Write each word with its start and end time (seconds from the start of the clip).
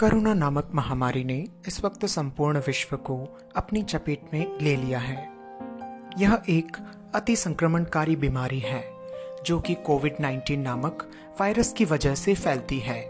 Corona 0.00 0.34
नामक 0.34 0.70
महामारी 0.74 1.24
ने 1.24 1.46
इस 1.66 1.84
वक्त 1.84 2.06
संपूर्ण 2.06 2.58
विश्व 2.58 2.96
को 2.96 3.38
अपनी 3.56 3.82
चपेट 3.82 4.22
में 4.32 4.58
ले 4.60 4.76
लिया 4.76 4.98
है। 4.98 5.32
यह 6.18 6.42
एक 6.48 6.76
अति 7.14 7.36
संक्रमणकारी 7.36 8.16
बीमारी 8.16 8.58
है, 8.58 8.92
जो 9.46 9.60
कि 9.60 9.74
कोविड 9.74 10.16
19 10.20 10.56
नामक 10.56 11.10
वायरस 11.40 11.72
की 11.72 11.84
वजह 11.84 12.14
से 12.14 12.34
फैलती 12.34 12.78
है। 12.78 13.08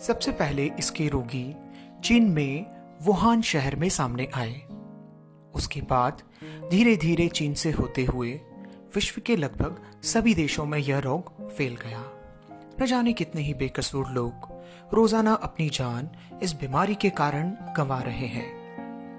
सबसे 0.00 0.32
पहले 0.32 0.70
इसके 0.78 1.08
रोगी 1.08 1.56
चीन 2.04 2.30
में 2.30 2.66
वुहान 3.02 3.42
शहर 3.42 3.76
में 3.76 3.88
सामने 3.88 4.28
आए। 4.34 4.60
उसके 5.54 5.80
बाद 5.80 6.22
धीरे 6.70 6.96
धीरे 6.96 7.28
चीन 7.28 7.54
से 7.54 7.70
होते 7.70 8.04
हुए 8.04 8.40
विश्व 8.94 9.20
के 9.20 9.36
लगभग 9.36 10.02
सभी 10.02 10.34
देशों 10.34 10.64
में 10.64 10.78
यह 10.78 10.98
रोग 10.98 11.50
फैल 11.50 11.76
गया। 11.76 12.04
न 12.82 12.86
जाने 12.86 13.12
कितने 13.12 13.42
ही 13.42 13.54
बेकसूर 13.54 14.08
लोग 14.08 14.55
रोज़ाना 14.92 15.32
अपनी 15.32 15.68
जान 15.68 16.10
इस 16.42 16.52
बीमारी 16.52 16.94
के 16.94 17.10
कारण 17.10 17.50
गंवा 17.76 18.00
रहे 18.00 18.26
हैं। 18.26 18.48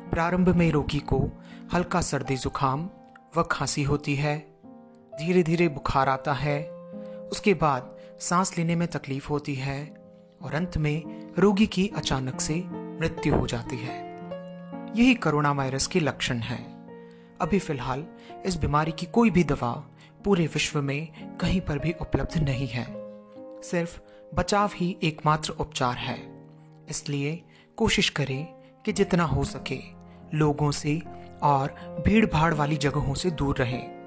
प्रारंभ 0.09 0.49
में 0.49 0.71
रोगी 0.71 0.99
को 0.99 1.29
हल्का 1.73 2.01
सर्दी 2.01 2.37
जुकाम 2.37 2.89
व 3.37 3.43
खांसी 3.43 3.83
होती 3.83 4.15
है। 4.15 4.37
धीरे 5.19 5.43
धीरे 5.43 5.67
बुखार 5.67 6.09
आता 6.09 6.33
है। 6.33 6.69
उसके 7.31 7.53
बाद 7.53 7.97
सांस 8.19 8.57
लेने 8.57 8.75
में 8.75 8.87
तकलीफ़ 8.87 9.27
होती 9.29 9.55
है 9.55 9.95
और 10.41 10.53
अंत 10.53 10.77
में 10.77 11.03
रोगी 11.37 11.67
की 11.67 11.91
अचानक 11.95 12.41
से 12.41 12.55
मृत्यु 12.73 13.35
हो 13.35 13.47
जाती 13.47 13.77
है। 13.77 13.97
यही 14.95 15.13
कोरोना 15.15 15.51
वायरस 15.51 15.87
के 15.87 15.99
लक्षण 15.99 16.37
है। 16.37 16.57
अभी 17.41 17.59
फ़िलहाल 17.59 18.05
इस 18.45 18.55
बीमारी 18.55 18.91
की 18.91 19.05
कोई 19.05 19.29
भी 19.29 19.43
दवा 19.43 19.71
पूरे 20.25 20.45
विश्व 20.45 20.81
में 20.81 21.07
कहीं 21.37 21.61
पर 21.61 21.79
भी 21.79 21.93
उपलब्ध 22.01 22.37
नहीं 22.37 22.67
है। 22.67 22.85
सिर्फ़ 23.61 23.99
बचाव 24.33 24.71
ही 24.75 24.97
एकमात्र 25.03 25.49
उपचार 25.49 25.95
है। 25.95 26.47
इसलिए 26.89 27.43
कोशिश 27.77 28.09
करें 28.09 28.45
कि 28.85 28.91
जितना 28.91 29.23
हो 29.23 29.43
सके 29.43 29.79
लोगों 30.33 30.71
से 30.71 31.01
और 31.43 31.67
भीड़ 32.07 32.25
भाड़ 32.25 32.53
वाली 32.53 32.77
जगहों 32.77 33.13
से 33.13 33.31
दूर 33.31 33.57
रहें। 33.57 33.97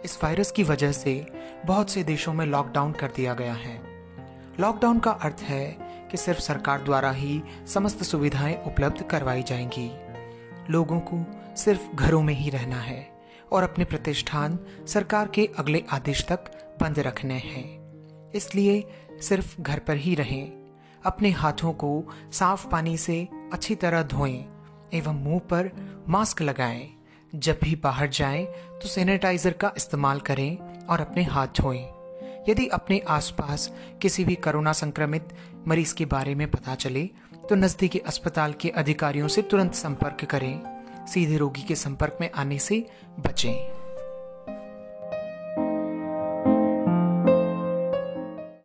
इस 0.00 0.24
वायरस 0.24 0.50
की 0.50 0.62
वजह 0.62 0.92
से 0.92 1.26
बहुत 1.66 1.90
से 1.90 2.04
देशों 2.04 2.32
में 2.34 2.46
लॉकडाउन 2.46 2.92
कर 2.92 3.12
दिया 3.16 3.34
गया 3.34 3.54
है। 3.54 3.82
लॉकडाउन 4.60 4.98
का 4.98 5.10
अर्थ 5.10 5.36
है 5.40 5.66
कि 6.10 6.16
सिर्फ़ 6.16 6.40
सरकार 6.40 6.82
द्वारा 6.82 7.10
ही 7.10 7.42
समस्त 7.66 8.02
सुविधाएँ 8.02 8.62
उपलब्ध 8.66 9.02
करवाई 9.02 9.42
जाएँगी। 9.42 9.90
लोगों 10.72 11.00
को 11.00 11.24
सिर्फ़ 11.56 11.96
घरों 11.96 12.22
में 12.22 12.34
ही 12.34 12.50
रहना 12.50 12.80
है 12.80 13.18
और 13.52 13.62
अपने 13.62 13.84
प्रतिष्ठान 13.84 14.58
सरकार 14.86 15.28
के 15.28 15.50
अगले 15.58 15.84
आदेश 15.90 16.26
तक 16.28 16.44
बंद 16.80 16.98
रखने 16.98 17.34
हैं। 17.34 17.83
इसलिए 18.34 18.82
सिर्फ़ 19.22 19.60
घर 19.60 19.78
पर 19.78 19.96
ही 19.96 20.14
रहें, 20.14 20.52
अपने 21.04 21.30
हाथों 21.30 21.72
को 21.72 22.04
साफ़ 22.32 22.66
पानी 22.68 22.96
से 22.96 23.28
अच्छी 23.52 23.74
तरह 23.74 24.02
धोएँ 24.02 24.44
एवं 24.94 25.22
मुँह 25.24 25.38
पर 25.50 25.70
मास्क 26.08 26.42
लगाएँ। 26.42 26.88
जब 27.34 27.58
भी 27.62 27.74
बाहर 27.76 28.08
जाएँ 28.08 28.44
तो 28.82 28.88
सैनिटाइजर 28.88 29.52
का 29.52 29.72
इस्तेमाल 29.76 30.20
करें 30.20 30.56
और 30.86 31.00
अपने 31.00 31.22
हाथ 31.22 31.60
धोएँ। 31.60 31.84
यदि 32.48 32.66
अपने 32.68 32.98
आसपास 33.08 33.70
किसी 34.02 34.24
भी 34.24 34.34
कोरोना 34.34 34.72
संक्रमित 34.72 35.28
मरीज़ 35.68 35.94
के 35.94 36.04
बारे 36.04 36.34
में 36.34 36.50
पता 36.50 36.74
चले 36.74 37.04
तो 37.48 37.54
नज़दीकी 37.54 37.98
अस्पताल 37.98 38.52
के 38.52 38.68
अधिकारियों 38.68 39.28
से 39.28 39.42
तुरंत 39.42 39.74
संपर्क 39.74 40.24
करें। 40.24 41.06
सीधे 41.06 41.36
रोगी 41.36 41.62
के 41.62 41.74
संपर्क 41.74 42.18
में 42.20 42.30
आने 42.30 42.58
से 42.58 42.86
बचें। 43.20 43.83